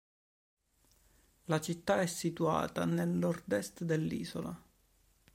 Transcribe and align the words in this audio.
La 1.45 1.61
città 1.61 2.01
è 2.01 2.07
situata 2.07 2.85
nel 2.85 3.07
nord 3.09 3.51
est 3.51 3.83
dell'isola. 3.83 4.59